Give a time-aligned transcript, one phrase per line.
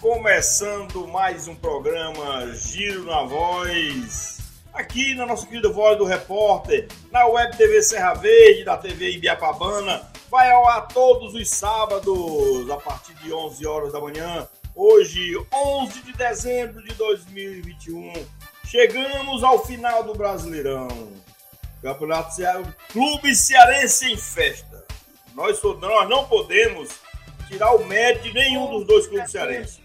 [0.00, 4.38] Começando mais um programa Giro na Voz,
[4.72, 10.10] aqui na nossa querida Voz do Repórter, na Web TV Serra Verde, da TV Ibiapabana.
[10.30, 14.48] Vai ao ar todos os sábados, a partir de 11 horas da manhã.
[14.74, 18.14] Hoje, 11 de dezembro de 2021.
[18.64, 20.88] Chegamos ao final do Brasileirão.
[21.82, 24.82] Campeonato Ceará, Clube Cearense em festa.
[25.34, 26.88] Nós, nós não podemos
[27.48, 29.79] tirar o mérito de nenhum dos dois clubes cearenses.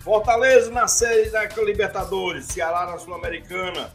[0.00, 3.92] Fortaleza na série da Libertadores, Ceará na Sul-Americana.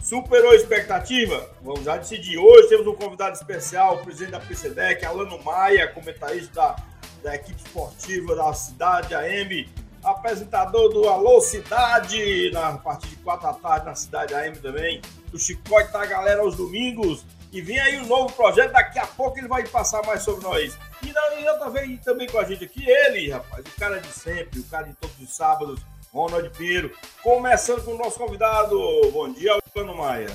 [0.00, 1.50] Superou a expectativa?
[1.62, 2.38] Vamos já decidir.
[2.38, 6.76] Hoje temos um convidado especial, o presidente da PCDEC, Alano Maia, comentarista da,
[7.24, 9.68] da equipe esportiva da Cidade AM,
[10.04, 15.02] apresentador do Alô Cidade, na partir de 4 da tarde na Cidade AM também.
[15.34, 17.26] O Chicote da galera aos domingos.
[17.56, 20.78] E vem aí um novo projeto, daqui a pouco ele vai passar mais sobre nós.
[21.02, 24.60] E, e outra vez também com a gente aqui, ele, rapaz, o cara de sempre,
[24.60, 25.80] o cara de todos os sábados,
[26.12, 26.94] Ronald Pinheiro.
[27.22, 28.78] Começando com o nosso convidado.
[29.10, 30.28] Bom dia, Alcano Maia.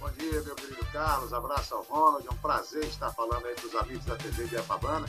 [0.00, 1.32] Bom dia, meu querido Carlos.
[1.32, 2.26] Abraço ao Ronald.
[2.26, 5.06] É um prazer estar falando aí para os amigos da TV de Apabana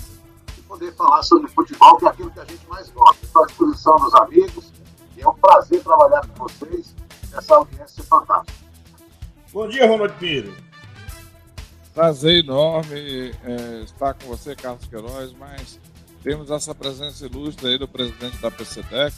[0.55, 3.25] e poder falar sobre futebol, que é aquilo que a gente mais gosta.
[3.25, 4.71] Estou à disposição dos amigos
[5.17, 6.95] e é um prazer trabalhar com vocês
[7.31, 8.69] nessa audiência fantástica.
[9.51, 10.70] Bom dia, Ronald Pinheiro.
[11.93, 15.77] Prazer enorme é, estar com você, Carlos Queiroz, mas
[16.23, 19.13] temos essa presença ilustre aí do presidente da PCDEC,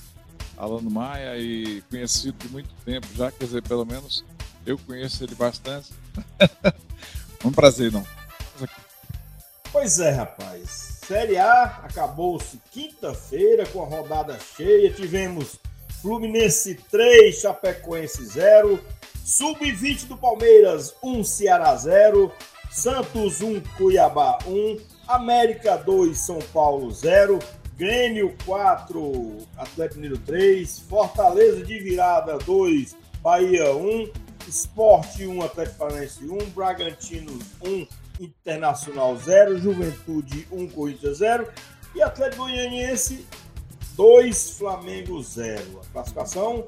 [0.57, 4.25] Alano Maia, e conhecido de muito tempo já, quer dizer, pelo menos
[4.65, 5.91] eu conheço ele bastante.
[7.45, 8.05] um prazer, não.
[9.71, 10.93] Pois é, rapaz.
[11.07, 14.91] Série A acabou-se quinta-feira com a rodada cheia.
[14.91, 15.59] Tivemos
[16.01, 18.79] Fluminense 3, Chapecoense 0,
[19.25, 22.31] Sub-20 do Palmeiras 1, Ceará 0,
[22.73, 27.37] Santos 1, Cuiabá 1, América 2, São Paulo 0,
[27.77, 34.11] Grêmio 4, Atlético Mineiro 3, Fortaleza de virada 2, Bahia 1,
[34.47, 37.87] Esporte 1, Atlético Paranaense 1, Bragantino 1,
[38.19, 41.47] Internacional 0, Juventude 1, Corinthians 0
[41.93, 43.23] e Atlético Goianiense
[43.95, 45.79] 2, Flamengo 0.
[45.79, 46.65] A classificação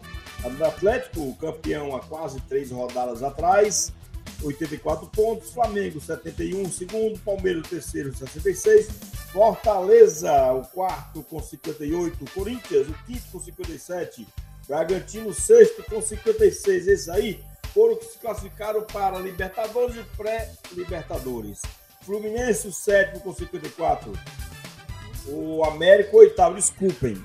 [0.55, 3.91] do Atlético, campeão há quase três rodadas atrás,
[4.43, 8.87] 84 pontos, Flamengo 71, segundo, Palmeiras terceiro 66,
[9.31, 14.27] Fortaleza o quarto com 58, Corinthians o quinto com 57,
[14.67, 17.43] Bragantino sexto com 56, esses aí
[17.73, 21.61] foram que se classificaram para Libertadores e pré-Libertadores.
[22.01, 24.13] Fluminense o sétimo com 54,
[25.27, 27.21] o América oitavo, desculpem,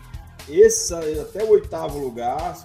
[0.49, 2.56] esse até o oitavo lugar,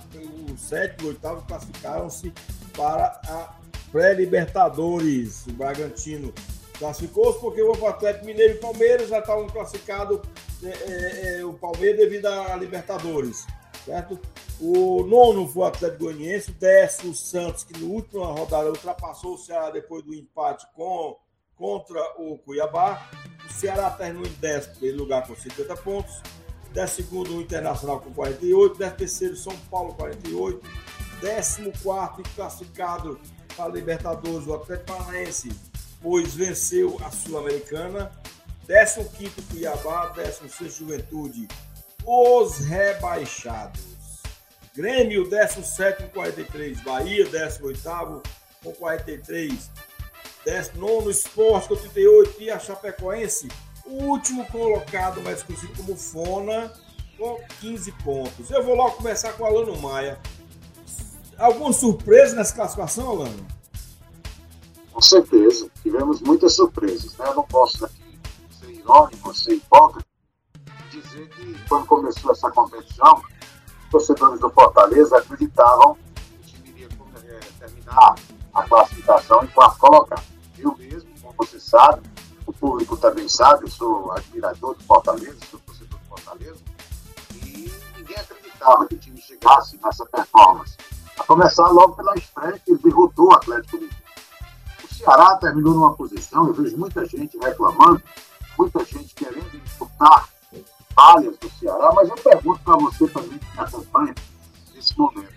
[0.51, 2.33] o sétimo e o oitavo classificaram-se
[2.75, 3.64] para a
[3.95, 5.47] pré-Libertadores.
[5.47, 6.33] O Bragantino
[6.77, 10.19] classificou-se porque o Atlético Mineiro e Palmeiras já estavam classificados,
[10.61, 13.47] é, é, é, o Palmeiras devido à Libertadores,
[13.85, 14.19] certo?
[14.59, 19.35] O nono foi o Atlético Goianiense, o décimo o Santos, que no último rodada ultrapassou
[19.35, 21.17] o Ceará depois do empate com,
[21.55, 23.09] contra o Cuiabá.
[23.49, 26.21] O Ceará terminou em décimo lugar com 50 pontos.
[26.73, 28.77] Décimo segundo o Internacional com 48.
[28.77, 30.61] Décimo terceiro São Paulo 48.
[31.21, 33.17] Décimo quarto classificado
[33.55, 35.51] para a Libertadores, o Atlético Paranaense,
[36.01, 38.11] pois venceu a Sul-Americana.
[38.67, 41.47] 15 Cuiabá, 16 Juventude,
[42.03, 43.95] os rebaixados.
[44.75, 48.21] Grêmio, 17 com 43, Bahia, 18
[48.63, 49.71] com 43,
[50.43, 53.47] 19 Esporte com 38 e a Chapecoense,
[53.85, 56.73] o último colocado, mais conhecido como Fona,
[57.17, 58.51] com 15 pontos.
[58.51, 60.19] Eu vou logo começar com o Alano Maia.
[61.37, 63.45] Alguma surpresa nessa classificação, Alano?
[64.91, 67.17] Com certeza, tivemos muitas surpresas.
[67.17, 67.27] Né?
[67.27, 68.19] Eu não posso aqui
[68.57, 70.07] ser irônico, ser hipócrita,
[70.89, 73.21] dizer que quando começou essa competição,
[73.83, 76.87] os torcedores do Fortaleza acreditavam que o time iria
[77.25, 78.15] é, terminar
[78.53, 80.23] a classificação em quarto colocado.
[80.57, 82.01] Eu mesmo, como você sabe,
[82.45, 86.63] o público também sabe, eu sou admirador do Fortaleza, sou torcedor do Fortaleza,
[87.33, 90.77] e ninguém acreditava que o time chegasse nessa performance.
[91.19, 93.95] A começar logo pela estreia que derrotou o Atlético Mineiro.
[94.83, 98.01] O Ceará terminou numa posição, eu vejo muita gente reclamando,
[98.57, 100.29] muita gente querendo disputar
[100.95, 104.15] falhas do Ceará, mas eu pergunto para você também que me acompanha
[104.73, 105.33] nesse momento.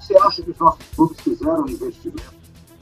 [0.00, 2.34] Você acha que os nossos clubes fizeram um investimento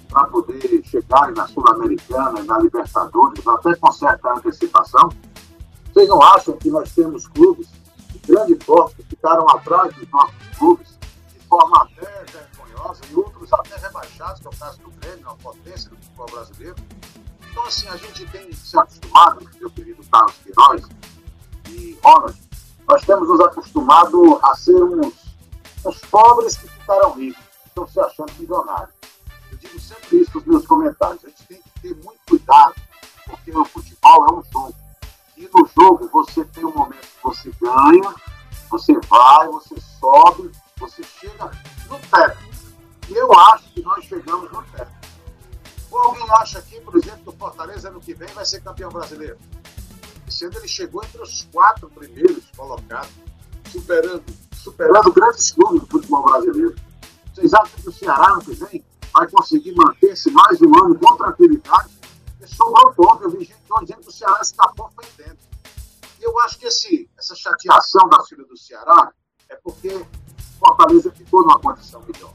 [0.09, 5.09] para poder chegar na Sul-Americana na Libertadores, até com certa antecipação?
[5.93, 7.69] Vocês não acham que nós temos clubes
[8.11, 10.94] de grande porte que ficaram atrás dos nossos clubes
[11.55, 15.89] forma até vergonhosa e outros até rebaixados, que é o caso do Grêmio, a potência
[15.89, 16.77] do futebol brasileiro?
[17.49, 20.89] Então, assim, a gente tem se acostumado, meu querido Carlos Queiroz,
[21.69, 22.37] e Ronald,
[22.89, 25.15] nós temos nos acostumado a ser uns,
[25.85, 28.95] uns pobres que ficaram ricos, estão se achando milionários.
[29.53, 31.25] Eu digo sempre isso nos meus comentários.
[31.25, 32.75] A gente tem que ter muito cuidado,
[33.27, 34.75] porque o futebol é um jogo.
[35.37, 38.15] E no jogo você tem um momento que você ganha,
[38.69, 41.51] você vai, você sobe, você chega
[41.89, 42.39] no teto.
[43.09, 44.93] E eu acho que nós chegamos no teto.
[45.91, 48.91] Ou alguém acha aqui, por exemplo, que o Fortaleza ano que vem vai ser campeão
[48.91, 49.39] brasileiro?
[50.27, 53.13] Esse ele chegou entre os quatro primeiros colocados,
[53.71, 54.25] superando,
[54.57, 56.75] superando grandes clubes do futebol brasileiro.
[57.33, 61.17] Vocês acham que o Ceará ano que vem vai conseguir manter-se mais um ano com
[61.17, 61.91] tranquilidade?
[62.39, 63.25] Porque sobrou ponto.
[63.25, 65.39] Eu vi gente dizendo que o Ceará escapou foi dentro.
[66.19, 69.13] E eu acho que esse, essa chateação da filha do Ceará
[69.49, 70.05] é porque
[70.59, 72.33] Fortaleza ficou numa condição melhor.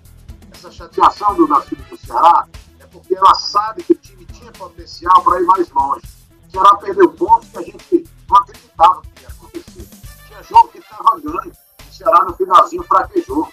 [0.52, 2.48] Essa chateação do, da filha do Ceará
[2.80, 6.20] é porque ela sabe que o time tinha potencial para ir mais longe
[6.50, 9.88] o Ceará perdeu pontos que a gente não acreditava que ia acontecer.
[10.28, 13.48] Tinha jogo que estava ganho, o Ceará no finalzinho fraquejou.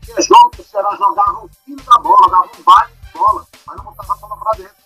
[0.00, 3.46] Tinha jogo que o Ceará jogava um fino da bola, dava um baile de bola,
[3.66, 4.76] mas não botava a bola para dentro.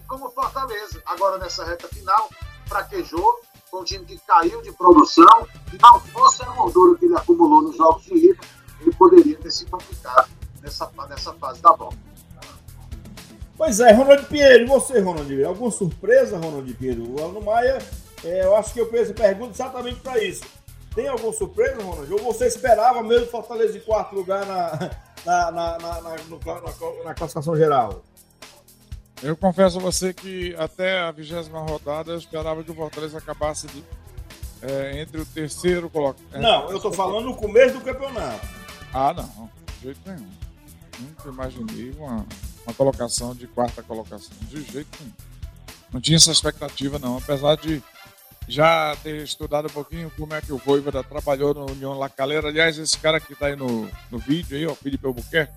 [0.00, 2.30] E como Fortaleza, agora nessa reta final,
[2.66, 3.40] fraquejou,
[3.70, 7.60] com um time que caiu de produção, e não fosse a gordura que ele acumulou
[7.60, 8.40] nos jogos de ida,
[8.82, 10.28] ele poderia ter se complicado
[10.60, 11.92] nessa, nessa fase da bola.
[13.56, 15.44] Pois é, Ronald Pinheiro, e você, Ronald?
[15.44, 17.08] Alguma surpresa, Ronald Pinheiro?
[17.08, 17.78] O Alno Maia,
[18.24, 20.42] é, eu acho que eu fiz a pergunta exatamente para isso.
[20.94, 22.12] Tem alguma surpresa, Ronald?
[22.12, 24.90] Ou você esperava mesmo Fortaleza em quarto lugar na,
[25.24, 28.02] na, na, na, na, no, na classificação geral?
[29.22, 33.68] Eu confesso a você que até a vigésima rodada eu esperava que o Fortaleza acabasse
[33.68, 33.84] de,
[34.60, 36.24] é, entre o terceiro colocado.
[36.32, 38.61] É, não, eu estou falando no começo do campeonato.
[38.92, 40.30] Ah, não, de jeito nenhum.
[41.00, 42.26] Nunca imaginei uma
[42.66, 44.36] uma colocação de quarta colocação.
[44.42, 45.12] De jeito nenhum.
[45.92, 47.18] Não tinha essa expectativa, não.
[47.18, 47.82] Apesar de
[48.48, 52.48] já ter estudado um pouquinho como é que o Voivoda trabalhou no União La Calera.
[52.48, 55.52] Aliás, esse cara que está aí no, no vídeo, aí, o Felipe Albuquerque,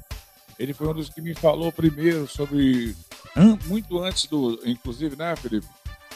[0.59, 2.95] ele foi um dos que me falou primeiro sobre.
[3.65, 4.59] Muito antes do.
[4.65, 5.67] Inclusive, né, Felipe?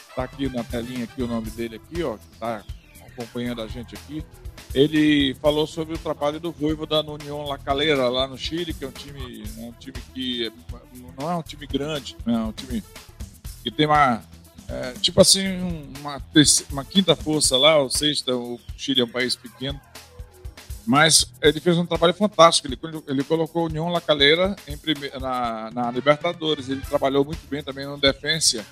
[0.10, 2.64] Está aqui na telinha aqui o nome dele aqui, ó, que está
[3.08, 4.24] acompanhando a gente aqui.
[4.74, 8.86] Ele falou sobre o trabalho do Voivoda no União La Calera, lá no Chile, que
[8.86, 10.52] é um time, é um time que
[11.20, 12.36] não é um time grande, né?
[12.36, 12.84] é um time
[13.64, 14.22] que tem uma.
[14.68, 15.48] É, tipo assim,
[16.00, 16.22] uma,
[16.72, 19.80] uma quinta força lá, ou sexta, o Chile é um país pequeno.
[20.86, 22.68] Mas ele fez um trabalho fantástico.
[22.68, 26.70] Ele, ele colocou União La Calera prime, na, na Libertadores.
[26.70, 28.66] Ele trabalhou muito bem também no Defensa.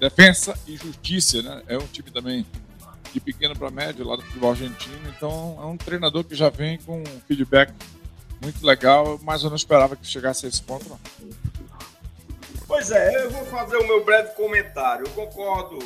[0.00, 1.62] Defensa e Justiça, né?
[1.66, 2.46] É um time também
[3.16, 5.08] de pequeno para médio lá do futebol argentino.
[5.08, 7.72] Então é um treinador que já vem com um feedback
[8.42, 10.86] muito legal, mas eu não esperava que chegasse a esse ponto.
[10.88, 11.00] Não.
[12.66, 15.06] Pois é, eu vou fazer o meu breve comentário.
[15.06, 15.78] Eu concordo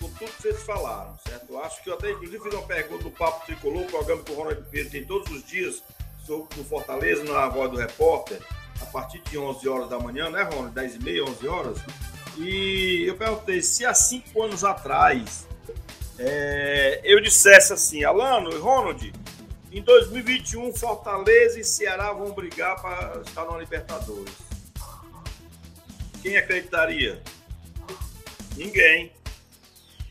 [0.00, 1.46] com tudo que vocês falaram, certo?
[1.50, 4.34] Eu acho que eu até inclusive fiz uma pergunta do Papo Tricolor, programa que o
[4.36, 5.82] Ronald Pedro tem todos os dias
[6.24, 8.40] sobre o Fortaleza na voz do repórter,
[8.80, 10.72] a partir de 11 horas da manhã, né, Ronald?
[10.72, 11.78] 10 e meia, 11 horas.
[12.38, 15.46] E eu perguntei se há cinco anos atrás
[16.24, 19.12] é, eu dissesse assim, Alano e Ronald,
[19.72, 24.34] em 2021 Fortaleza e Ceará vão brigar para estar na Libertadores.
[26.22, 27.20] Quem acreditaria?
[28.56, 29.12] Ninguém.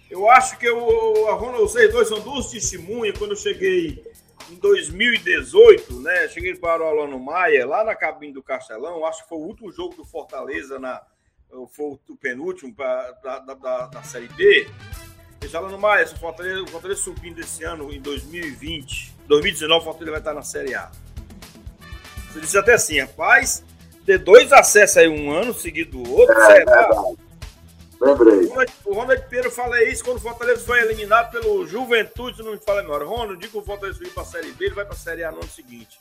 [0.09, 3.17] Eu acho que eu, a Ronald, vocês dois são duas testemunhas.
[3.17, 4.03] Quando eu cheguei
[4.49, 6.27] em 2018, né?
[6.27, 9.05] Cheguei para o Alano Maia, lá na cabine do Castelão.
[9.05, 11.01] Acho que foi o último jogo do Fortaleza, na,
[11.69, 14.67] foi o penúltimo pra, da, da, da Série B.
[15.49, 20.11] Fala no mais, o Fortaleza, o Fortaleza subindo esse ano em 2020, 2019, o Fortaleza
[20.11, 20.89] vai estar na Série A.
[22.31, 23.61] Você disse até assim, rapaz,
[24.05, 26.89] ter dois acessos aí um ano seguido do outro, é, será?
[26.89, 27.31] É
[28.01, 28.49] Lembrei.
[28.85, 32.79] O Ronald Pedro fala isso quando o Fortaleza foi eliminado pelo Juventude, não me fala
[32.79, 33.05] agora.
[33.05, 35.23] Ronald, diga que o Fortaleza subir para a Série B, ele vai para a Série
[35.23, 35.99] A no ano seguinte.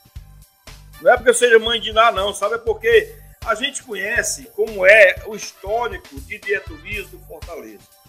[0.99, 2.55] Não é porque eu seja mãe de nada, não, sabe?
[2.55, 3.13] É porque
[3.45, 8.00] a gente conhece como é o histórico de diretoria do Fortaleza.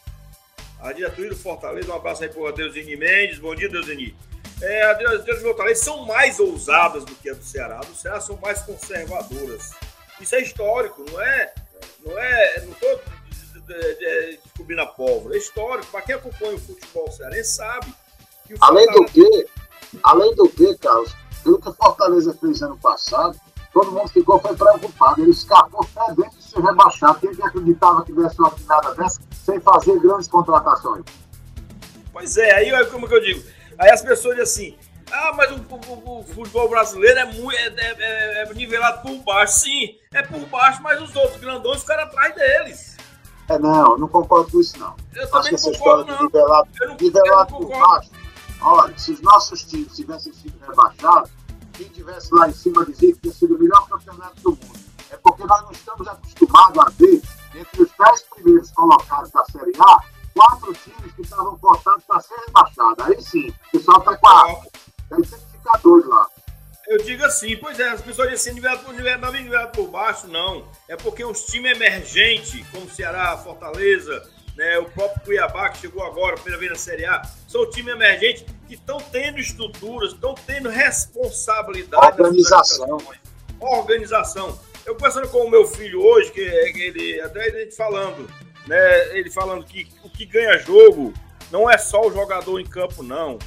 [0.82, 3.38] A diretoria do Fortaleza, um abraço aí para o Deusini Mendes.
[3.38, 4.16] Bom dia, Deusini.
[4.60, 7.78] É, a diretoria do Fortaleza são mais ousadas do que a do Ceará.
[7.78, 9.70] Do Ceará são mais conservadoras.
[10.20, 11.54] Isso é histórico, não é?
[12.04, 12.64] Não é.
[12.64, 13.00] Não estou
[14.42, 15.36] descobrindo a pólvora.
[15.36, 15.86] É histórico.
[15.92, 17.94] Para quem acompanha o futebol cearense sabe.
[18.44, 19.46] Que além do que,
[20.02, 23.40] além do que, Carlos, pelo que o Fortaleza fez ano passado,
[23.72, 25.22] todo mundo ficou foi preocupado.
[25.22, 27.18] Ele escapou perdendo de ser rebaixado.
[27.20, 31.04] Quem que acreditava que desse uma finada dessa sem fazer grandes contratações?
[32.12, 33.42] Pois é, aí como que eu digo?
[33.78, 34.78] Aí as pessoas dizem assim,
[35.10, 39.60] ah, mas o, o, o futebol brasileiro é, muito, é, é, é, nivelado por baixo.
[39.60, 42.96] Sim, é por baixo, mas os outros grandões ficaram atrás deles.
[43.48, 44.94] É, não, eu não concordo com isso, não.
[45.14, 46.16] Eu Acho que essa história não.
[46.16, 48.10] de nivelado, não, nivelado por baixo.
[48.60, 51.30] Olha, se os nossos times tivessem sido rebaixados,
[51.72, 54.81] quem tivesse lá em cima dizia que tinha sido o melhor campeonato do mundo.
[55.32, 57.22] Porque nós não estamos acostumados a ver,
[57.54, 60.00] entre os dez primeiros colocados da Série A,
[60.34, 63.04] quatro times que estavam cotados para ser rebaixados.
[63.06, 64.56] Aí sim, o pessoal está com a.
[65.08, 66.26] Tem que ficar doido lá.
[66.88, 70.26] Eu digo assim, pois é, as pessoas dizem assim, nivelado por, nivelado, nivelado por baixo,
[70.26, 70.66] não.
[70.88, 76.34] É porque os times emergentes, como Ceará, Fortaleza, né, o próprio Cuiabá, que chegou agora,
[76.34, 82.20] primeira vez na Série A, são times emergentes que estão tendo estruturas, estão tendo responsabilidade.
[82.20, 82.98] Organização.
[83.60, 84.58] Organização.
[84.84, 88.28] Eu conversando com o meu filho hoje, que ele até a gente falando,
[88.66, 91.12] né, ele falando que o que ganha jogo
[91.50, 93.38] não é só o jogador em campo, não.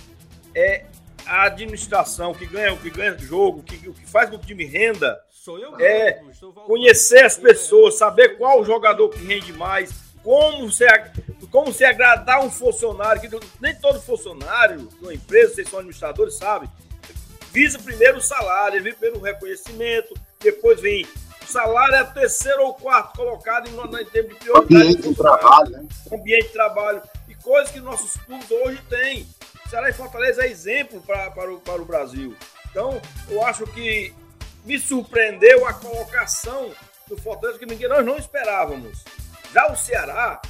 [0.54, 0.86] É
[1.25, 4.48] a administração que ganha, o que ganha jogo, que, o que faz com que o
[4.48, 5.20] time renda.
[5.30, 6.22] Sou eu, é
[6.65, 9.92] conhecer as pessoas, saber qual jogador que rende mais,
[10.24, 10.86] como se,
[11.51, 16.36] como se agradar um funcionário, que nem todo funcionário de uma empresa, vocês são administradores,
[16.36, 16.68] sabe,
[17.51, 22.74] visa primeiro o salário, vem primeiro o reconhecimento, depois vem o salário é terceiro ou
[22.74, 24.75] quarto colocado em, termos de prioridade.
[24.75, 25.88] Ambiente de trabalho, né?
[26.12, 27.02] Ambiente de trabalho.
[27.28, 29.28] E coisas que nossos clubes hoje têm.
[29.70, 32.36] Ceará e Fortaleza é exemplo pra, para, o, para o Brasil.
[32.70, 34.14] Então, eu acho que
[34.64, 36.72] me surpreendeu a colocação
[37.08, 39.04] do Fortaleza que ninguém, nós não esperávamos.
[39.54, 40.42] Já o Ceará,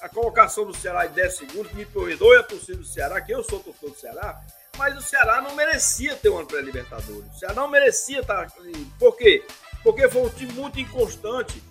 [0.00, 3.42] a colocação do Ceará em 10 segundos, me perdoe a torcida do Ceará, que eu
[3.42, 4.40] sou torcedor do Ceará,
[4.76, 7.26] mas o Ceará não merecia ter uma pré-libertadores.
[7.34, 8.50] O Ceará não merecia estar.
[8.98, 9.44] Por quê?
[9.82, 11.62] Porque foi um time muito inconstante.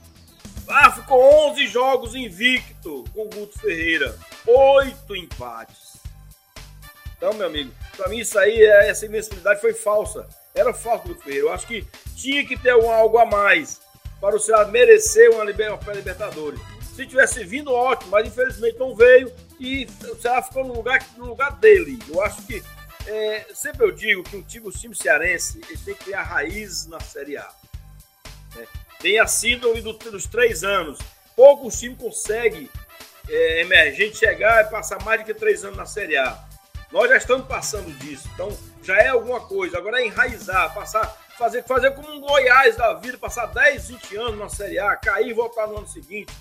[0.68, 4.18] Ah, ficou 11 jogos invicto com o Guto Ferreira.
[4.46, 5.98] Oito empates.
[7.18, 10.28] Então, meu amigo, para mim isso aí, essa invencibilidade foi falsa.
[10.54, 11.48] Era falso Guto Ferreira.
[11.48, 11.86] Eu acho que
[12.16, 13.82] tinha que ter um, algo a mais
[14.22, 16.60] para o Ceará merecer uma, uma pré-libertadores.
[16.96, 21.28] Se tivesse vindo, ótimo, mas infelizmente não veio e o Ceará ficou no lugar, no
[21.28, 21.98] lugar dele.
[22.08, 22.62] Eu acho que,
[23.08, 26.88] é, sempre eu digo que um time, o time cearense ele tem que criar raízes
[26.88, 27.50] na Série A.
[29.00, 29.12] Né?
[29.12, 31.00] Tenha sido dos, dos três anos.
[31.36, 32.70] Poucos times conseguem,
[33.30, 36.38] é, emergente, chegar e passar mais do que três anos na Série A.
[36.92, 38.50] Nós já estamos passando disso, então
[38.84, 39.78] já é alguma coisa.
[39.78, 41.06] Agora é enraizar, passar,
[41.38, 45.30] fazer, fazer como um Goiás da vida, passar 10, 20 anos na Série A, cair
[45.30, 46.34] e voltar no ano seguinte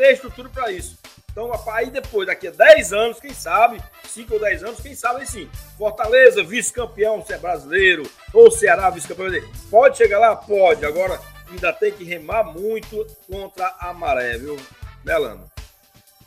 [0.00, 0.98] ter estrutura para isso.
[1.30, 5.24] Então, aí depois, daqui a 10 anos, quem sabe, 5 ou 10 anos, quem sabe
[5.26, 5.48] sim.
[5.78, 8.02] Fortaleza, vice-campeão, se é brasileiro,
[8.32, 9.30] ou Ceará, vice-campeão.
[9.70, 10.34] Pode chegar lá?
[10.34, 10.84] Pode.
[10.84, 14.56] Agora, ainda tem que remar muito contra a maré, viu,
[15.04, 15.50] Belano?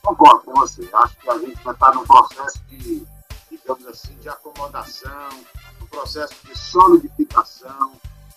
[0.01, 0.87] Concordo com você.
[0.93, 3.05] Acho que a gente vai estar num processo de,
[3.49, 5.29] digamos assim, de acomodação,
[5.81, 7.93] um processo de solidificação.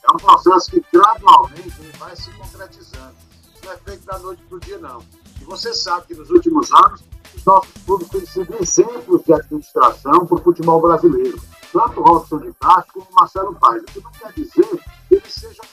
[0.08, 3.16] É um processo que gradualmente vai se concretizando.
[3.52, 5.02] Isso não é feito da noite para o dia, não.
[5.40, 7.02] E você sabe que nos últimos anos,
[7.34, 11.40] os nossos clubes têm sido exemplos de administração para o futebol brasileiro.
[11.72, 13.82] Tanto o Robson de Castro como o Marcelo Paes.
[13.82, 15.64] O que não quer dizer que eles sejam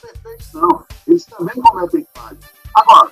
[0.52, 0.84] não.
[1.06, 2.44] Eles também cometem falhas.
[2.74, 3.10] Agora,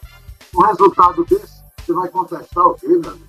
[0.54, 3.26] o resultado desse, você vai contestar o quê, meu amigo?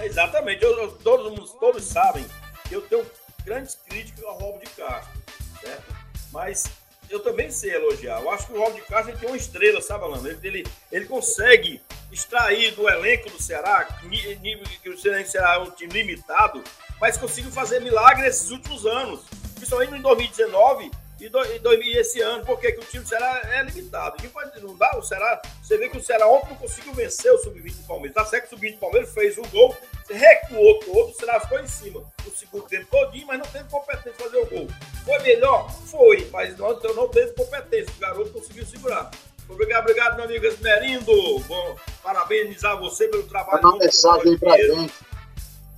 [0.00, 0.62] Exatamente.
[0.62, 2.26] Eu, eu, todos, todos sabem
[2.68, 3.04] que eu tenho
[3.44, 5.22] grandes críticas ao Robo de Castro,
[5.60, 5.94] certo?
[6.32, 6.64] Mas
[7.08, 8.20] eu também sei elogiar.
[8.20, 10.28] Eu acho que o Rob de Castro tem uma estrela, sabe, Alano?
[10.28, 11.80] Ele, ele, ele consegue
[12.10, 16.62] extrair do elenco do Ceará, que o Ceará é um time limitado,
[17.00, 19.20] mas conseguiu fazer milagre nesses últimos anos.
[19.54, 23.08] Principalmente em 2019 e, do, e, do, e esse ano, porque que o time do
[23.08, 24.16] Ceará é limitado.
[24.22, 25.40] Não, pode, não dá o Ceará.
[25.62, 28.14] Você vê que o Ceará ontem não conseguiu vencer o Sub-20 do Palmeiras.
[28.14, 29.74] Tá certo que o Sub-20 do Palmeiras fez um gol,
[30.10, 34.12] recuou todo, o Ceará ficou em cima o segundo tempo todinho, mas não teve competência
[34.12, 34.68] de fazer o gol.
[35.04, 35.70] Foi melhor?
[35.86, 37.94] Foi, mas não, então não teve competência.
[37.96, 39.10] O garoto conseguiu segurar.
[39.48, 41.12] Obrigado, obrigado, meu amigo Esmerindo.
[41.46, 43.62] Bom, parabenizar você pelo trabalho.
[43.62, 44.94] Manda mensagem aí pra gente.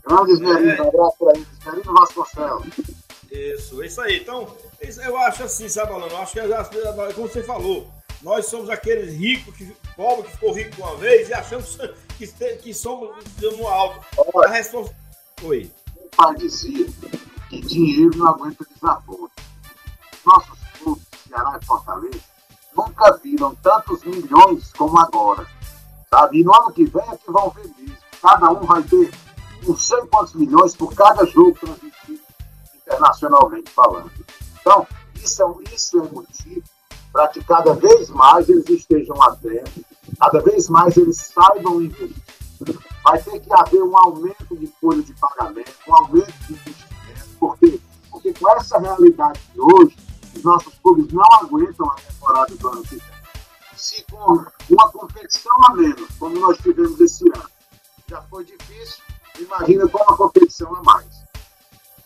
[0.05, 0.83] Grande Esmerindo, é.
[0.83, 1.47] um abraço pra ele.
[1.59, 2.67] Esmerindo Vasconcelos.
[3.31, 4.21] Isso, é isso aí.
[4.21, 6.13] Então, Eu acho assim, sabe, Alano?
[6.13, 7.89] Eu acho que, como você falou,
[8.23, 9.67] nós somos aqueles ricos, que,
[9.97, 11.79] pobre que ficou rico uma vez e achamos
[12.17, 14.01] que, que somos no alto.
[14.45, 14.95] A resposta.
[15.43, 15.71] Oi.
[15.97, 16.87] O pai dizia
[17.49, 19.31] que dinheiro não aguenta desaforo.
[20.25, 22.21] Nossos clubes, Ceará e Fortaleza,
[22.77, 25.47] nunca viram tantos milhões como agora.
[26.11, 26.41] Sabe?
[26.41, 27.97] E no ano que vem é que vão ver mesmo.
[28.21, 29.11] Cada um vai ter
[29.67, 32.21] não sei quantos milhões por cada jogo transmitido
[32.77, 34.11] internacionalmente falando.
[34.69, 36.63] Então, isso é, isso é motivo
[37.11, 39.83] para que cada vez mais eles estejam atentos,
[40.21, 42.23] cada vez mais eles saibam investir.
[43.03, 47.29] Vai ter que haver um aumento de folha de pagamento, um aumento de investimento.
[47.41, 47.81] Por quê?
[48.11, 49.97] Porque com essa realidade de hoje,
[50.37, 53.19] os nossos clubes não aguentam a temporada do ano que vem.
[53.75, 57.49] Se com uma competição a menos, como nós tivemos esse ano,
[58.07, 59.03] já foi difícil,
[59.39, 61.18] imagina com uma competição a mais.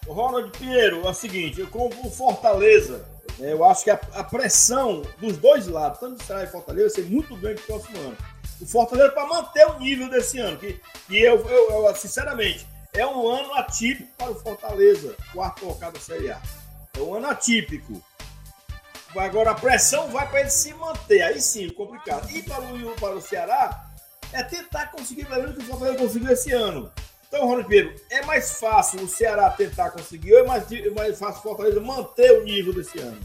[0.07, 3.05] Ronald Pinheiro, é o seguinte, com o Fortaleza,
[3.41, 6.89] é, eu acho que a, a, pressão dos dois lados, tanto do Ceará e Fortaleza,
[6.89, 8.17] vai ser muito grande no próximo ano.
[8.61, 13.07] O Fortaleza para manter o nível desse ano, que, que eu, eu, eu, sinceramente, é
[13.07, 16.41] um ano atípico para o Fortaleza, quarto colocado da Série A.
[16.97, 18.03] É um ano atípico.
[19.17, 22.31] Agora a pressão vai para ele se manter, aí sim, complicado.
[22.31, 23.87] E para o, para o Ceará,
[24.33, 26.93] é tentar conseguir pelo menos o que o Fortaleza conseguiu esse ano.
[27.33, 31.19] Então, Ronald Pedro, é mais fácil o Ceará tentar conseguir ou é mais, é mais
[31.19, 33.19] fácil o Fortaleza manter o nível desse ano?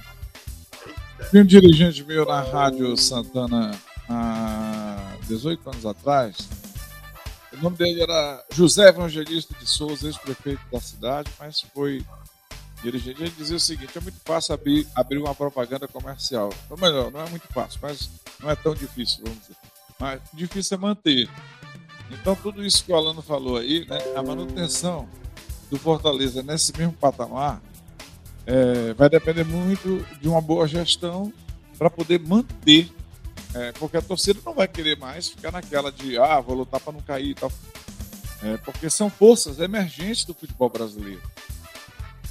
[1.29, 6.37] Tinha um dirigente meu na Rádio Santana há 18 anos atrás.
[7.51, 12.01] O nome dele era José Evangelista de Souza, ex-prefeito da cidade, mas foi
[12.81, 13.21] dirigente.
[13.21, 16.53] Ele dizia o seguinte: é muito fácil abrir, abrir uma propaganda comercial.
[16.69, 18.09] Ou melhor, não é muito fácil, mas
[18.39, 19.57] não é tão difícil, vamos dizer.
[19.99, 21.29] Mas difícil é manter.
[22.11, 25.07] Então, tudo isso que o Alano falou aí, né, a manutenção
[25.69, 27.61] do Fortaleza nesse mesmo patamar
[28.45, 31.33] é, vai depender muito de uma boa gestão
[31.77, 32.89] para poder manter,
[33.53, 36.93] é, porque a torcida não vai querer mais ficar naquela de, ah, vou lutar para
[36.93, 37.51] não cair e tal.
[38.43, 41.21] É, porque são forças emergentes do futebol brasileiro.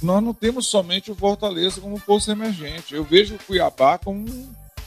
[0.01, 2.93] Nós não temos somente o Fortaleza como força emergente.
[2.93, 4.25] Eu vejo o Cuiabá como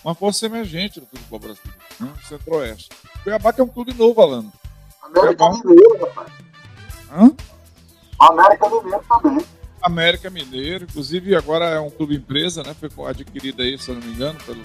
[0.02, 2.12] uma força emergente do futebol brasileiro, né?
[2.28, 2.88] Centro-Oeste.
[3.22, 4.52] Cuiabá que é um clube novo, Alano.
[5.14, 6.32] América Mineiro, rapaz.
[7.10, 7.36] Hã?
[8.18, 9.46] América Mineiro também.
[9.82, 12.74] América Mineiro, inclusive agora é um clube empresa, né?
[12.74, 14.62] Foi adquirido aí, se eu não me engano, pelo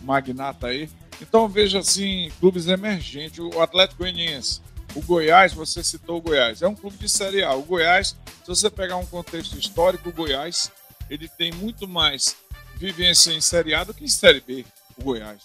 [0.00, 0.88] magnata aí.
[1.20, 4.60] Então veja assim, clubes emergentes, o Atlético Goianiense,
[4.94, 7.54] o Goiás, você citou o Goiás, é um clube de Série A.
[7.54, 10.70] O Goiás, se você pegar um contexto histórico, o Goiás,
[11.10, 12.36] ele tem muito mais
[12.76, 14.64] vivência em Série A do que em Série B,
[14.96, 15.42] o Goiás.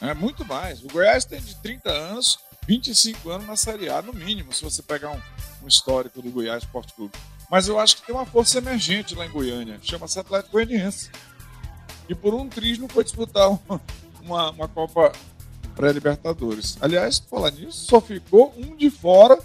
[0.00, 0.82] É muito mais.
[0.82, 2.38] O Goiás tem de 30 anos
[2.70, 5.20] 25 anos na Série A, no mínimo, se você pegar um,
[5.64, 7.12] um histórico do Goiás Esporte Clube.
[7.50, 11.10] Mas eu acho que tem uma força emergente lá em Goiânia, chama-se Atlético Goianiense.
[12.08, 13.80] E por um triz não foi disputar uma,
[14.22, 15.10] uma, uma Copa
[15.74, 16.78] pré-Libertadores.
[16.80, 19.36] Aliás, falar nisso, só ficou um de fora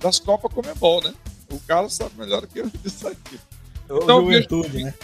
[0.00, 1.14] das Copas Comebol, né?
[1.52, 3.38] O Carlos sabe melhor que eu disso aqui.
[3.84, 4.94] Então, Juventude, né?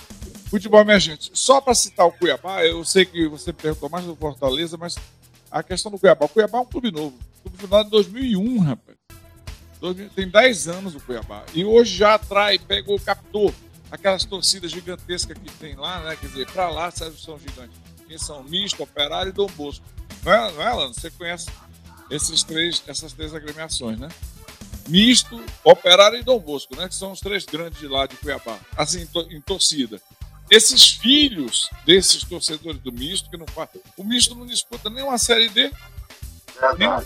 [0.50, 1.30] Futebol emergente.
[1.32, 4.96] Só para citar o Cuiabá, eu sei que você perguntou mais do Fortaleza, mas
[5.48, 6.26] a questão do Cuiabá.
[6.26, 7.27] O Cuiabá é um clube novo.
[7.48, 8.98] Clube fundado em 2001, rapaz.
[10.14, 11.44] Tem 10 anos o Cuiabá.
[11.54, 13.54] E hoje já atrai, pegou, captou
[13.90, 16.16] aquelas torcidas gigantescas que tem lá, né?
[16.16, 17.76] Quer dizer, para lá são gigantes.
[18.06, 19.84] Que são Misto, Operário e Dom Bosco.
[20.24, 20.92] Não é, não é Alan?
[20.92, 21.48] Você conhece
[22.10, 24.08] esses três, essas três agremiações, né?
[24.88, 26.88] Misto, Operário e Dom Bosco, né?
[26.88, 28.58] Que são os três grandes de lá de Cuiabá.
[28.76, 30.00] Assim, em torcida.
[30.50, 33.68] Esses filhos desses torcedores do Misto, que não faz.
[33.96, 35.70] O Misto não disputa nem uma Série D,
[36.78, 37.04] nem uma,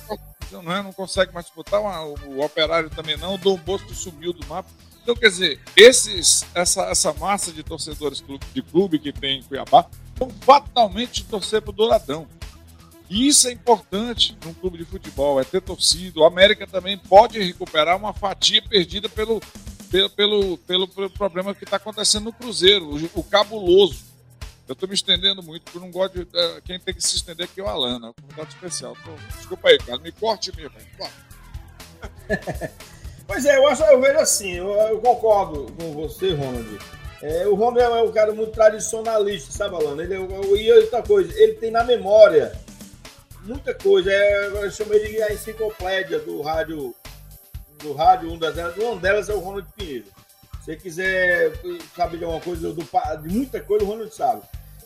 [0.52, 4.32] não, é, não consegue mais disputar, o, o Operário também não, o Dom Bosco sumiu
[4.32, 4.68] do mapa.
[5.02, 8.22] Então, quer dizer, esses, essa, essa massa de torcedores
[8.54, 9.86] de clube que tem em Cuiabá
[10.16, 12.26] vão fatalmente torcer para o Douradão.
[13.10, 16.20] E isso é importante num clube de futebol, é ter torcido.
[16.20, 19.40] O América também pode recuperar uma fatia perdida pelo,
[19.90, 24.11] pelo, pelo, pelo, pelo problema que está acontecendo no Cruzeiro, o, o cabuloso.
[24.72, 26.26] Eu estou me estendendo muito, porque eu não gosto de.
[26.62, 28.10] Quem tem que se estender aqui é o Alan, né?
[28.18, 28.96] convidado especial.
[29.04, 30.72] Tô, desculpa aí, cara, me corte mesmo.
[33.26, 36.78] pois é, eu, acho, eu vejo assim, eu, eu concordo com você, Ronald.
[37.20, 40.02] É, o Ronald é um cara muito tradicionalista, sabe, Alan?
[40.02, 42.58] Ele, e outra coisa, ele tem na memória
[43.42, 44.10] muita coisa.
[44.10, 46.94] É, eu chamei de a enciclopédia do rádio
[47.78, 50.06] do rádio, uma das uma delas é o Ronald Pinheiro.
[50.60, 51.52] Se você quiser
[51.94, 52.82] saber de alguma coisa, do,
[53.22, 54.42] de muita coisa, o Ronald sabe.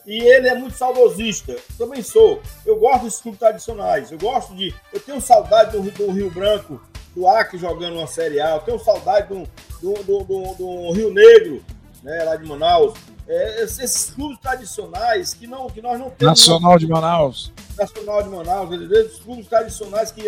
[0.07, 1.53] E ele é muito saudosista.
[1.77, 2.41] Também sou.
[2.65, 4.09] Eu gosto dos clubes tradicionais.
[4.09, 4.73] Eu gosto de.
[4.93, 6.81] Eu tenho saudade do, do Rio Branco,
[7.13, 8.55] do Acre jogando uma Série A.
[8.55, 9.45] Eu tenho saudade do,
[9.81, 11.61] do, do, do, Rio Negro,
[12.01, 12.97] né, lá de Manaus.
[13.27, 16.39] é, esses clubes tradicionais que, não, que nós não temos.
[16.39, 17.51] Nacional de Manaus.
[17.77, 20.23] Nacional de Manaus, esses clubes tradicionais que,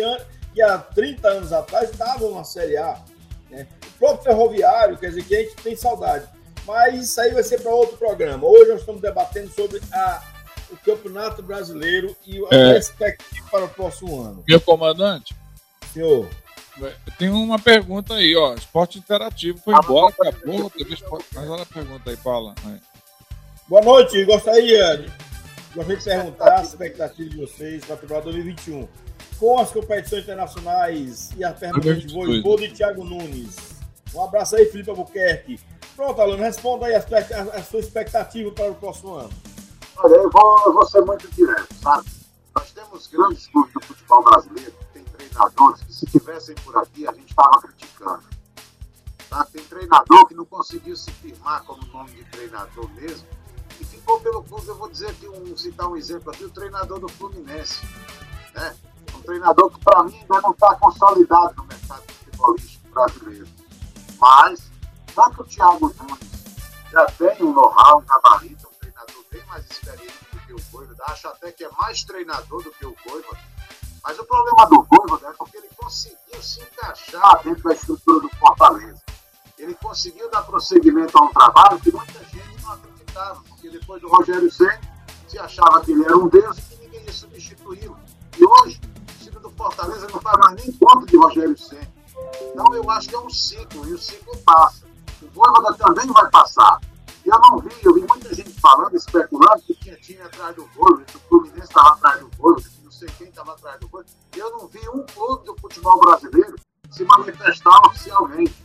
[0.52, 3.00] que há 30 anos atrás estavam na Série A.
[3.50, 3.66] Né?
[3.94, 6.26] O próprio Ferroviário, quer dizer, que a gente tem saudade.
[6.66, 8.46] Mas isso aí vai ser para outro programa.
[8.46, 10.22] Hoje nós estamos debatendo sobre a,
[10.70, 12.72] o Campeonato Brasileiro e a é.
[12.74, 14.44] perspectiva para o próximo ano.
[14.46, 15.34] Meu comandante?
[15.92, 16.28] Senhor.
[17.18, 18.54] Tem uma pergunta aí, ó.
[18.54, 20.70] Esporte interativo foi embora, acabou.
[20.70, 21.26] Teve esporte...
[21.34, 22.54] Mas olha a pergunta aí, Paula.
[22.64, 22.80] Aí.
[23.68, 25.06] Boa noite, gostaria,
[25.74, 28.88] gostaria de perguntar a expectativa de vocês para a temporada 2021.
[29.38, 33.56] Com as competições internacionais e a pergunta de Voivoda de Thiago Nunes.
[34.14, 35.60] Um abraço aí, Felipe Albuquerque.
[36.00, 39.28] Pronto, Alan, responda aí a, a, a, sua expectativa para o próximo ano.
[39.98, 42.08] Olha, eu vou, eu vou ser muito direto, sabe?
[42.56, 44.72] Nós temos grandes clubes do futebol brasileiro
[45.12, 48.22] treinadores que se tivessem por aqui a gente estava criticando.
[49.28, 49.44] Tá?
[49.52, 53.28] Tem treinador que não conseguiu se firmar como nome de treinador mesmo
[53.78, 54.68] e ficou pelo clube.
[54.68, 57.86] Eu vou dizer aqui, um, citar um exemplo aqui, o treinador do Fluminense.
[58.54, 58.74] Né?
[59.14, 63.46] Um treinador que para mim ainda não está consolidado no mercado futebolístico brasileiro.
[64.18, 64.69] Mas,
[65.14, 66.30] tanto o Thiago Nunes
[66.90, 71.04] já tem um know-how, um gabarito, um treinador bem mais experiente do que o Voivoda,
[71.08, 73.38] acho até que é mais treinador do que o Voivoda,
[74.02, 78.28] mas o problema do Voivoda é porque ele conseguiu se encaixar dentro da estrutura do
[78.36, 79.00] Fortaleza.
[79.58, 84.08] Ele conseguiu dar prosseguimento a um trabalho que muita gente não acreditava, porque depois do
[84.08, 84.80] Rogério Senna
[85.28, 87.98] se achava que ele era um deus e que ninguém ia substituí-lo.
[88.38, 91.92] E hoje, o time do Fortaleza não faz mais nem conta de Rogério Senna.
[92.40, 94.89] Então eu acho que é um ciclo, e o ciclo passa.
[95.22, 96.80] O Voivoda também vai passar.
[97.24, 101.04] Eu não vi, eu vi muita gente falando, especulando que tinha time atrás do Voivoda,
[101.04, 104.10] que o Fluminense estava atrás do Voivoda, sei quem estava atrás do coisa.
[104.36, 106.54] Eu não vi um clube do futebol brasileiro
[106.90, 108.62] se manifestar oficialmente.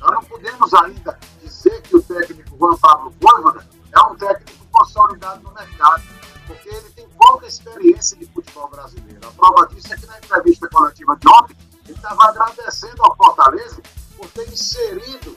[0.00, 5.42] Nós não podemos ainda dizer que o técnico Juan Pablo Voivoda é um técnico consolidado
[5.42, 6.02] no mercado,
[6.46, 9.28] porque ele tem pouca experiência de futebol brasileiro.
[9.28, 13.82] A prova disso é que na entrevista coletiva de ontem, ele estava agradecendo ao Fortaleza
[14.16, 15.36] por ter inserido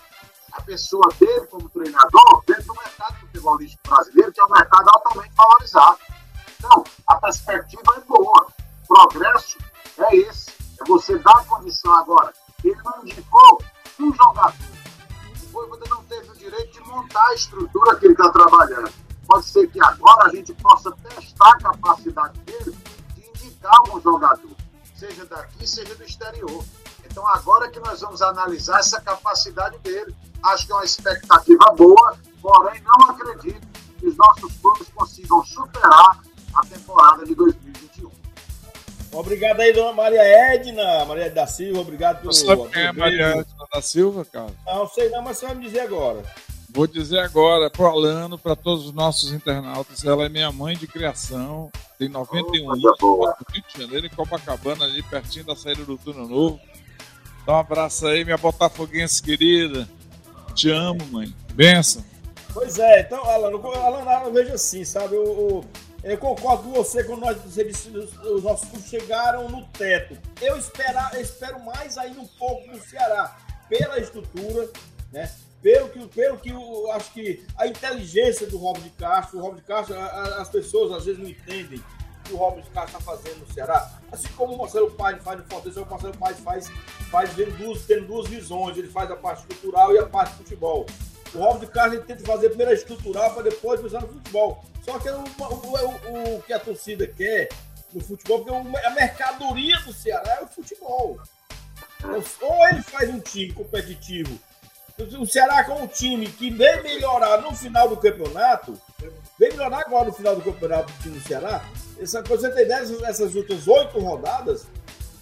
[0.60, 5.34] a pessoa dele como treinador dentro do mercado futebolístico brasileiro, que é um mercado altamente
[5.36, 6.00] valorizado.
[6.58, 8.48] Então, a perspectiva é boa.
[8.88, 9.58] Progresso
[9.98, 10.52] é esse.
[10.80, 12.34] É você dar condição agora.
[12.63, 13.62] Ele não indicou
[14.00, 14.54] um jogador.
[15.43, 18.91] O Voivoda não teve o direito de montar a estrutura que ele está trabalhando.
[19.26, 22.78] Pode ser que agora a gente possa testar a capacidade dele
[23.15, 24.56] de indicar um jogador,
[24.95, 26.65] seja daqui, seja do exterior.
[27.06, 30.15] Então agora que nós vamos analisar essa capacidade dele.
[30.43, 33.67] Acho que é uma expectativa boa, porém não acredito
[33.99, 36.21] que os nossos clubes consigam superar
[36.54, 38.10] a temporada de 2021.
[39.12, 42.32] Obrigado aí, dona Maria Edna, Maria da Silva, obrigado pelo.
[42.32, 44.54] Você sabe quem é Maria Edna da Silva, cara?
[44.65, 46.23] Não, sei não, mas você vai me dizer agora.
[46.71, 50.86] Vou dizer agora pro Alano, para todos os nossos internautas, ela é minha mãe de
[50.86, 55.84] criação, tem 91 oh, anos, no Rio de Janeiro, em Copacabana, ali pertinho da saída
[55.84, 56.60] do Túnel Novo.
[57.45, 59.89] Dá um abraço aí, minha botafoguense querida.
[60.60, 61.34] Te amo, mãe.
[61.54, 62.04] Benção.
[62.54, 65.15] Pois é, então, Alano, Alano, eu vejo assim, sabe?
[65.15, 65.65] O, o
[66.04, 70.17] eu concordo com você quando nós, você disse, os nossos clubes chegaram no teto.
[70.41, 73.38] Eu, esperar, eu espero mais ainda um pouco no Ceará,
[73.69, 74.69] pela estrutura,
[75.13, 75.32] né?
[75.62, 79.62] Pelo que, pelo que eu acho que a inteligência do Robert de Castro, o Robert
[79.62, 81.82] de Castro, a, a, as pessoas às vezes não entendem
[82.29, 83.91] que o Robert Castro está fazendo no Ceará.
[84.11, 86.67] Assim como o Marcelo Paes faz no Fortaleza, o Marcelo Paes faz,
[87.09, 88.77] faz vendo duas, tendo duas visões.
[88.77, 90.85] Ele faz a parte cultural e a parte futebol.
[91.33, 94.63] O Robert Castro tenta fazer primeiro a estrutural para depois pensar no futebol.
[94.83, 97.49] Só que o, o, o, o, que a torcida quer
[97.93, 101.19] no futebol, porque a mercadoria do Ceará é o futebol.
[102.41, 104.39] Ou ele faz um time competitivo.
[105.19, 108.77] O Ceará com um time que vem melhorar no final do campeonato,
[109.39, 111.63] vem melhorar agora no final do campeonato do time do Ceará.
[111.97, 114.65] Essa, você tem dessas, essas últimas oito rodadas,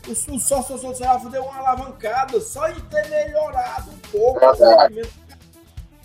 [0.07, 4.51] o, o sócio do Ceará deu uma alavancada só em ter melhorado um pouco é
[4.51, 5.27] o rendimento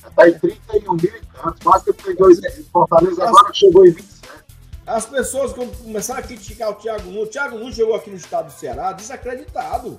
[0.09, 2.65] Está em 31 mil e quase que 32 mil.
[2.73, 4.23] Fortaleza agora chegou em 27.
[4.85, 7.29] As pessoas começaram a criticar o Thiago Nunes.
[7.29, 9.97] O Thiago Nunes chegou aqui no estado do Ceará desacreditado.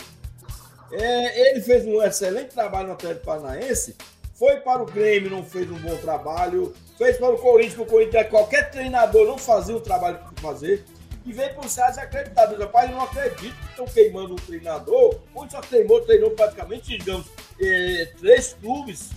[0.94, 3.96] É, ele fez um excelente trabalho no Atlético Paranaense,
[4.36, 7.86] foi para o Grêmio, não fez um bom trabalho, fez para o Corinthians, que o
[7.86, 10.86] Corinthians, qualquer treinador não fazia o trabalho que fazer,
[11.26, 12.56] e veio para o Ceará desacreditado.
[12.58, 17.28] Rapaz, eu não acredito que estão queimando um treinador, onde só treinou, treinou praticamente, digamos,
[17.60, 19.10] é, três clubes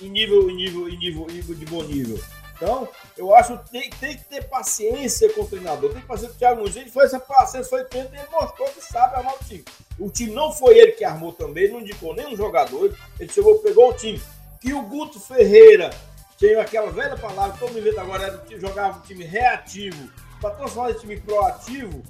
[0.00, 2.18] em nível, em nível, em nível, em nível de bom nível.
[2.62, 5.90] Então, eu acho que tem, tem, que ter paciência com o treinador.
[5.90, 6.76] Tem que fazer o Thiago Nunes.
[6.76, 9.64] Ele foi essa paciência, foi tempo e ele mostrou que sabe armar o time.
[9.98, 12.96] O time não foi ele que armou também, não indicou nenhum jogador.
[13.18, 14.22] Ele chegou, pegou o time.
[14.60, 15.90] Que o Guto Ferreira
[16.38, 20.08] tem aquela velha palavra, todo mundo agora, era que jogava um time reativo,
[20.40, 22.00] para transformar esse time proativo,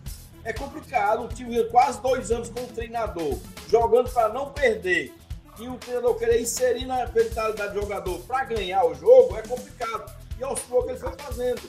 [0.45, 1.25] é complicado.
[1.25, 3.39] O time quase dois anos com o treinador,
[3.71, 5.15] jogando para não perder,
[5.59, 10.22] e o treinador querer inserir na mentalidade do jogador para ganhar o jogo, é complicado.
[10.39, 11.61] E aos poucos ele foi fazendo,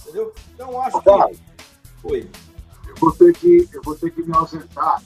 [0.00, 0.34] entendeu?
[0.54, 1.40] Então acho que.
[2.00, 2.30] Foi.
[2.88, 5.02] Eu vou ter que, eu vou ter que me ausentar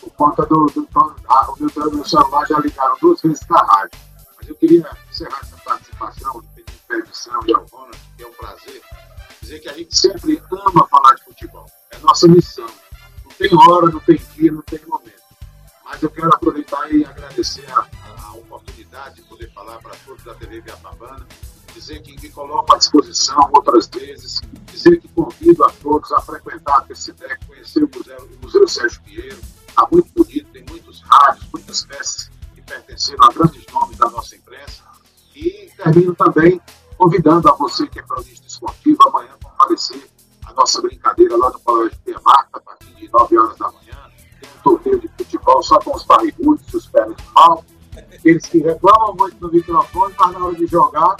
[0.00, 0.66] por conta do.
[0.66, 4.00] do, do ah, o meu, celular já ligaram duas vezes na rádio.
[4.36, 8.82] Mas eu queria encerrar essa participação, pedir permissão de Alvona, que é um prazer,
[9.40, 11.66] dizer que a gente sempre ama falar de futebol.
[11.90, 12.66] É nossa missão.
[13.24, 15.24] Não tem hora, não tem dia, não tem momento.
[15.84, 20.24] Mas eu quero aproveitar e agradecer a, a, a oportunidade de poder falar para todos
[20.24, 21.26] da TV Viapabana,
[21.84, 24.40] dizer que me coloco à disposição outras vezes,
[24.72, 29.02] dizer que convido a todos a frequentar a PCDEC, conhecer o Museu, o Museu Sérgio
[29.02, 29.38] Pinheiro.
[29.68, 34.34] Está muito bonito, tem muitos rádios, muitas peças que pertenceram a grandes nomes da nossa
[34.34, 34.82] imprensa.
[35.36, 36.60] E termino também
[36.96, 40.08] convidando a você que é cronista esportivo amanhã comparecer
[40.46, 44.10] a nossa brincadeira lá no Colégio Marca, a partir de 9 horas da manhã.
[44.40, 47.64] Tem um torneio de futebol só com os barrigudos e os pernas de pau.
[47.96, 51.16] Aqueles que reclamam muito no microfone, mas na hora de jogar,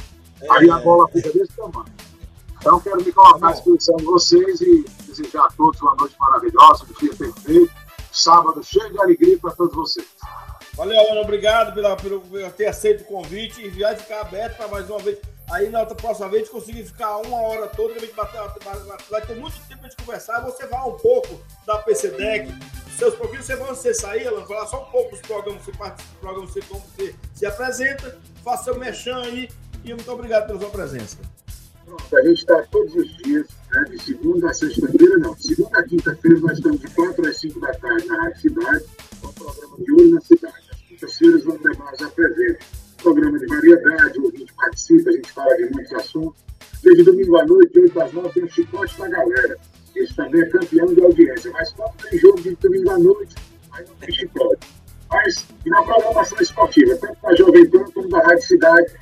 [0.51, 1.93] aí a bola fica desse tamanho.
[2.57, 6.85] Então, quero me colocar à disposição de vocês e desejar a todos uma noite maravilhosa,
[6.85, 7.71] um dia perfeito,
[8.11, 10.07] sábado cheio de alegria para todos vocês.
[10.75, 14.69] Valeu, Ana, obrigado pela, pelo, por ter aceito o convite e vai ficar aberto para
[14.69, 15.19] mais uma vez.
[15.51, 18.41] Aí na outra próxima vez conseguir ficar uma hora toda, a gente bater,
[19.11, 20.41] vai ter muito tempo para gente conversar.
[20.41, 22.51] Você vai um pouco da PC Deck,
[22.97, 26.11] seus pouquinhos, você vai você sair, Alan, falar só um pouco dos programas, você participa
[26.11, 29.51] dos programas, você, como você se apresenta, faça seu mechan aí
[29.85, 31.19] e muito obrigado pela sua presença.
[31.85, 35.83] Pronto, a gente está todos os dias, né, de segunda a sexta-feira, não, segunda a
[35.83, 38.85] quinta-feira nós estamos de 4 às 5 da tarde na Rádio Cidade,
[39.21, 40.65] com o programa de Olho na Cidade.
[40.73, 42.59] As quintas-feiras, o André Barros apresenta
[43.05, 46.43] programa de variedade, o ouvinte participa, a gente fala de muitos assuntos.
[46.83, 49.59] Desde domingo à noite, 8 às 9, tem o Chicote da Galera.
[49.95, 51.51] Esse também é campeão de audiência.
[51.53, 53.35] Mas quando tem jogo de domingo à noite,
[53.73, 54.67] aí não tem chicote.
[55.11, 58.93] Mas, na programação esportiva, tanto da Jovem Pan como da Rádio Cidade,